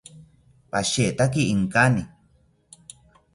[0.71, 2.03] Pashetaki inkani